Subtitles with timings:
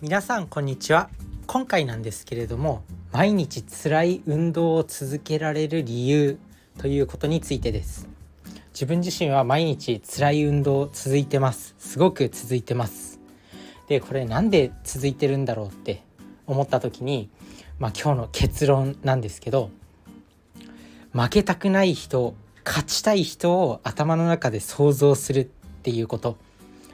[0.00, 1.10] 皆さんこんにちは。
[1.48, 6.38] 今回なんですけれども毎日辛い運動を続けられる理由
[6.78, 8.08] ということについてです。
[8.72, 11.74] 自分自身は毎日辛い運動続いてます。
[11.80, 13.18] すごく続いてます。
[13.88, 16.04] でこれなんで続いてるんだろうって
[16.46, 17.28] 思った時に
[17.80, 19.70] まあ今日の結論なんですけど
[21.10, 25.44] 負けたくない人勝ちたい人を頭の中で想像するっ
[25.82, 26.36] ていうこと。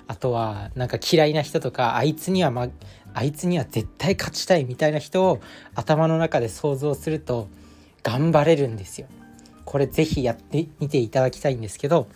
[0.06, 2.68] あとはなんか嫌いな人とかあいつには、ま、
[3.14, 5.40] あいつには絶対勝ちたいみたいな人を
[5.74, 7.48] 頭の中で想像すると
[8.02, 9.06] 頑張れるんですよ。
[9.64, 12.08] これぜひやってみていただきたいんですけど、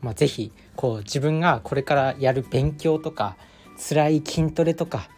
[0.00, 3.36] まあ、ぜひこう自分がこれからやる勉強とか
[3.76, 5.08] 辛い筋トレとか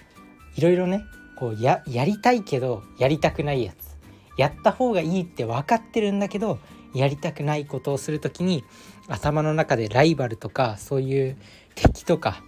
[0.56, 1.02] いろいろね
[1.38, 3.96] こうややりたいけどやりたくないやつ
[4.38, 6.58] やった方がいいって分かってるんだけど
[6.94, 8.64] やりたくないことをする時に
[9.08, 11.36] 頭の中でライバルとかそういう
[11.74, 12.42] 敵とか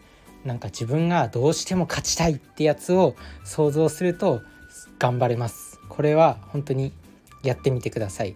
[0.48, 3.14] なんか自分がどうしても勝ちたいってやつを
[3.44, 4.40] 想像すると
[4.98, 5.78] 頑張れます。
[5.88, 6.92] これは本当に
[7.42, 8.34] やってみてください。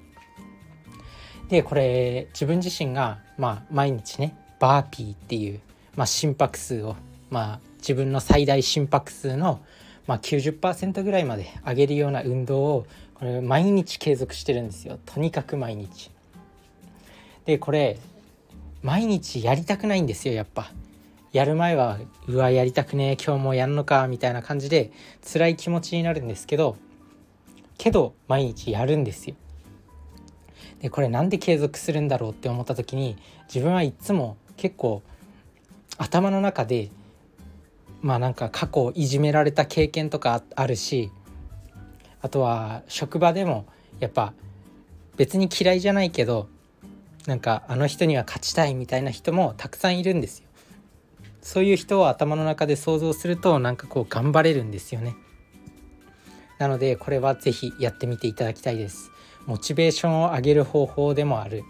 [1.48, 5.60] でこれ自分自身がまあ毎日ねバーピーっていう、
[5.96, 6.96] まあ、心拍数を
[7.30, 9.60] まあ自分の最大心拍数の
[10.06, 14.98] まあ、90%ぐらいまで上げるような運動をこれ毎日継続してるんですよ。
[15.06, 16.10] とにかく毎日。
[17.46, 17.98] でこれ
[18.82, 20.72] 毎日やりたくないんですよやっぱ。
[21.32, 26.76] やる前はうわやりたくねえ今日もやんのかみたいな感じで辛い気持ちになるんですけど
[27.78, 29.36] けど毎日やるんですよ。
[30.80, 33.16] でこれなんで継続するんだろうって思った時に
[33.46, 35.02] 自分はいつも結構
[35.96, 36.90] 頭の中で
[38.02, 41.10] まあなんか過去いじめられた経験とかあるし
[42.20, 43.66] あとは職場でも
[44.00, 44.34] やっぱ
[45.16, 46.48] 別に嫌いじゃないけど
[47.26, 50.48] なんかあの人には勝ちたいみたいな人もたくさんいるんですよ。
[51.42, 55.14] そういう人を頭の中で想像するとなんかこう頑張れるんですよね。
[56.58, 59.10] なのでこれは是非やってみていただきたいです。
[59.46, 61.64] モチベーションを上げる方法でもある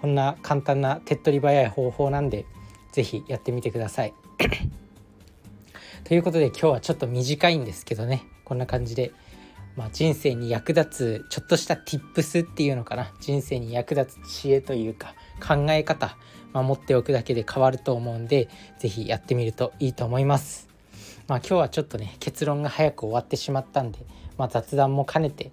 [0.00, 2.44] こんな簡単な手っ取り早い方法なんで
[2.92, 4.14] 是非やってみてください。
[6.04, 9.12] ということで今日はちょっと短いんですけどねこんな感じで、
[9.76, 16.16] まあ、人生に役立つちょっとした tips っていうのかな人生に役立つ知恵というか考え方
[16.52, 20.68] 守っておくだけで変わると思うんで是非やってみるといいと思います。
[21.26, 24.00] まあ、今日はちょっとね結論が早く終わってしまったんで、
[24.36, 25.52] まあ、雑談も兼ねて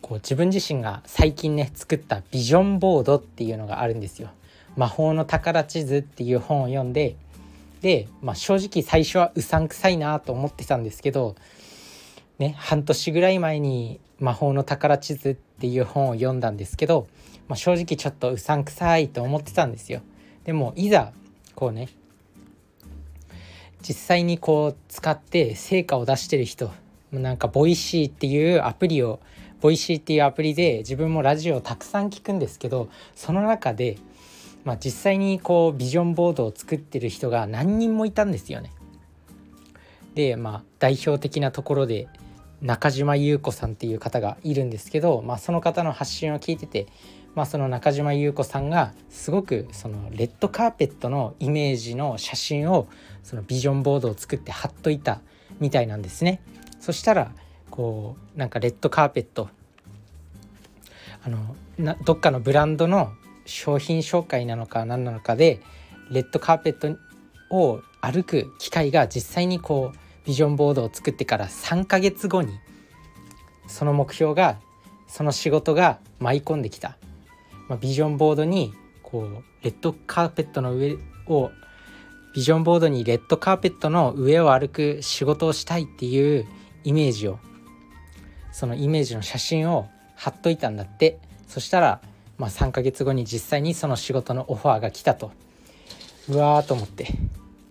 [0.00, 4.30] こう自分自身が最近ね作ったビジョンボードっていうのがあるんですよ。
[4.76, 7.16] 魔法の宝地図っていう本を読んで
[7.80, 11.36] で、まあ、正直最初はうさんくさいなと思ってたんですけど、
[12.38, 17.06] ね、半年ぐらい前に「魔法の宝地図」っていう本を読んだんですけど
[17.48, 20.00] まあ、正直ちょっとうさんくさいと思ってたんですよ。
[20.44, 21.12] でもいざ
[21.54, 21.88] こうね
[23.86, 26.70] 実際にこう使って成果を出してる人
[27.12, 29.20] なんか Voicy っていうアプリを
[29.60, 33.98] Voicy っていうアプリで自分もラジオをたくさん聞くんですけどその中で、
[34.64, 38.72] まあ、実際にこうビジョンボードを作ってる人が何人もいたんですよね。
[40.14, 42.08] でまあ代表的なところで
[42.64, 46.88] 中島優子さんっていう方がいるんですけど、まあ、その方の発信を聞いてて
[47.34, 52.86] まあ、その中島優子さんがすごくそのレッドカーペットのイメージの写真を
[53.22, 55.20] そのビジョンボードを作って貼っといた
[55.58, 56.40] みたいなんですね。
[56.78, 57.32] そしたら
[57.70, 59.48] こうなんかレッドカーペット
[61.24, 63.12] あのなどっかのブランドの
[63.46, 65.60] 商品紹介なのか何なのかで
[66.10, 66.96] レッドカーペット
[67.50, 72.58] を歩く機会が実際にこうビジョンボードを作ってから3ヶ月後に
[73.66, 74.56] その目標が
[75.06, 76.96] その仕事が舞い込んできた。
[77.68, 80.96] まあ、ビジョンボードにこうレッドカーペットの上
[81.28, 81.50] を
[82.34, 86.46] ビジョンボードにレッドカーペットの上を歩く仕事をしたいっていう
[86.82, 87.38] イメージを
[88.52, 91.18] そのイメージの写真を貼っといたんだって。
[91.54, 92.00] そしたら、
[92.36, 95.30] まあ、3ヶ月後に実際にその仕事のオファーが来たと。
[96.28, 97.08] うわーと思って、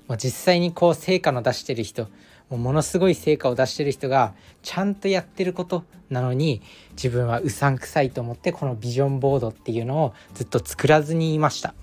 [0.07, 2.07] まあ、実際にこう成果の出してる人
[2.53, 6.61] もものすごい成果を出してる人がちゃんとやってることなのに
[6.91, 11.73] 自分はうさんくさいと思ってこのビジョンボードっていうのをずっと作らずにいました。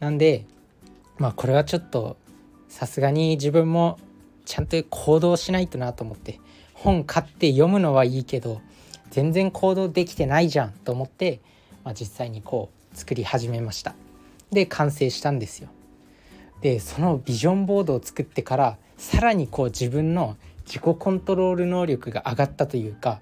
[0.00, 0.46] なんで
[1.18, 2.16] まあこれはちょっと
[2.68, 3.98] さすがに自分も
[4.46, 6.40] ちゃんと行動しないとなと思って
[6.72, 8.62] 本買って読むのはいいけど
[9.10, 11.40] 全然行動できてないじゃんと思って、
[11.84, 13.94] まあ、実際にこう作り始めました。
[14.50, 15.68] で完成したんですよ。
[16.62, 20.36] でそのビジョンボードを作ってからさらにこう自分の
[20.66, 23.20] 自己コントロール能力が上がったというか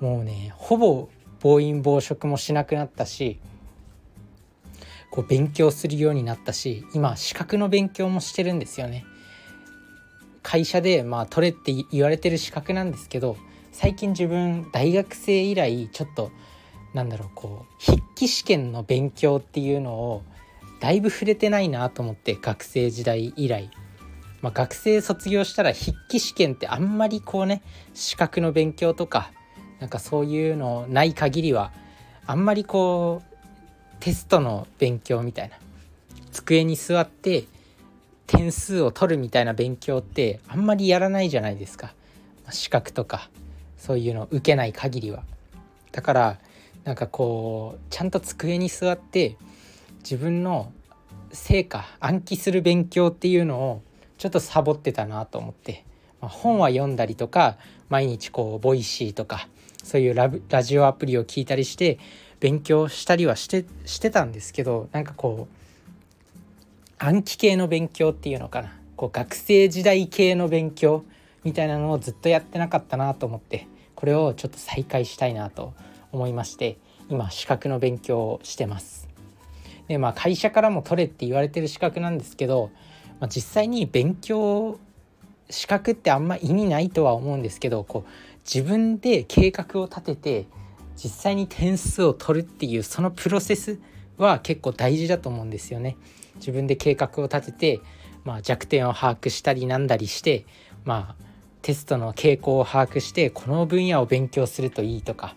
[0.00, 1.08] もうねほぼ
[1.40, 3.38] 暴飲暴食もしなくなったし
[5.10, 9.04] こう勉強するようになったし今資格の勉強もしてるんですよね。
[10.42, 13.36] 会社でまあ取れって言われてる資格なんですけど
[13.70, 16.32] 最近自分大学生以来ちょっと
[16.94, 20.22] なんだろうこう筆記試験の勉強っていうのを
[20.80, 23.70] だいぶ触れてないなと思って学生時代以来、
[24.42, 27.62] まあ、学生卒業したら筆記試験ってあんまりこうね
[27.94, 29.30] 資格の勉強とか
[29.80, 31.72] なんかそういうのない限りは
[32.26, 35.56] あんまりこうテストの勉強みたいな
[36.32, 37.44] 机に座って
[38.26, 41.94] 点数を取るみたいな勉強ってあんまりやらないじゃないですか。
[42.50, 43.30] 資格とか
[43.76, 45.22] そういうの受けない限りは。
[45.92, 46.38] だから
[46.84, 49.36] なんかこうちゃんと机に座って
[50.02, 50.72] 自分の
[51.32, 53.82] 成果暗記する勉強っていうのを
[54.22, 55.84] ちょっとサボってたなと思って、
[56.20, 57.56] まあ、本は読んだりとか
[57.88, 59.48] 毎日こう Voicy とか
[59.82, 61.98] そういうララジオアプリを聞いたりして
[62.38, 71.02] 勉強したりはしてしてたんですけどなんかこう暗記系の勉強っていうのかなこう学生時代系の勉強
[71.42, 73.66] みたいなのをずっとやってなかったなと思って
[73.96, 75.74] これをちょっと再開したいなと
[76.12, 76.78] 思いまして
[77.08, 79.08] 今資格の勉強をしてます。
[79.88, 82.70] でまあ会社からも取れって言われてる資格なんですけど、
[83.22, 84.80] まあ、実際に勉強
[85.48, 88.10] 資格ってあんま意味ないとは思うんですけどこう
[88.44, 90.46] 自分で計画を立てて
[90.96, 93.78] 実際に点数を取るっていうそのプロセス
[94.18, 95.96] は結構大事だと思うんですよね。
[96.36, 97.80] 自分で計画を立てて、
[98.24, 100.44] まあ、弱点を把握したりなんだりして
[100.84, 101.24] まあ
[101.62, 105.36] テストの傾向を把握してこの分野を勉強するといいとか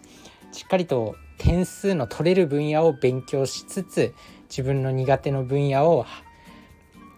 [0.51, 4.15] しっかりと点数の取れる分野を勉強しつつ
[4.49, 6.03] 自分の苦手の分野を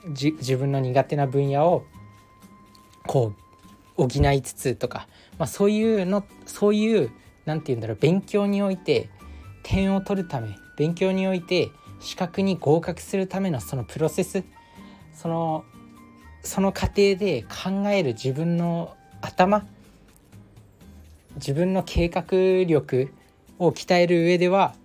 [0.07, 1.85] 自分の苦手な分野を
[3.05, 3.33] こ
[3.97, 5.07] う補いつつとか、
[5.37, 7.11] まあ、そういうのそういう
[7.45, 9.09] 何て言うんだろう勉強において
[9.63, 14.43] 点を取るため勉強において資格に合格するためのそのプロセス
[15.13, 15.65] その
[16.43, 19.65] その過程で考える自分の頭
[21.35, 23.11] 自分の計画力
[23.59, 24.75] を鍛える上では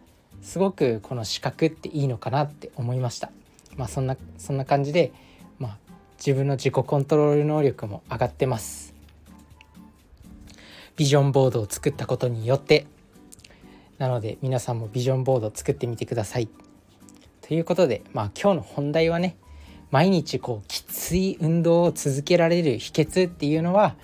[0.40, 3.30] すごくこの資格っていいのかなって思いました。
[3.76, 5.12] まあ、そんなそんな感じで、
[5.58, 5.78] まあ、
[6.18, 8.94] 自分の自己コントロール能力も上がってます。
[10.96, 12.86] ビジョンボードを作ったことによって
[13.98, 16.48] なので皆さんもビジョンボードを作ってみてください。
[17.40, 19.36] ということで、まあ、今日の本題はね
[19.90, 23.94] 毎日こうきつい運動を続けられる秘訣っていうのは、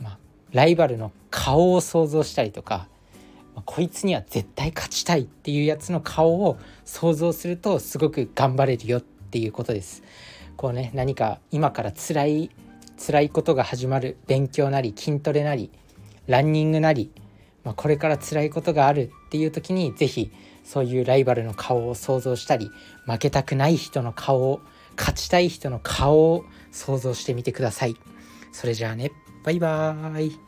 [0.00, 0.18] まあ、
[0.52, 2.86] ライバルの顔を想像したりとか、
[3.64, 10.02] こいつには絶対勝ちたいっていうやつの顔を想像するとすごく頑張れるよっていうことです。
[10.56, 12.50] こうね何か今から辛い
[12.98, 15.70] 辛いことが始まる勉強なり筋トレなり
[16.26, 17.10] ランニングなり、
[17.62, 20.30] まあ、これから辛いことがあるっていう時に是非
[20.64, 22.70] そういうライバルの顔を想像したり
[23.06, 24.60] 負けたくない人の顔を
[24.96, 27.94] 勝ちたい人の顔を想像してみてください。
[28.50, 29.12] それじゃあね
[29.44, 30.40] バイバーイ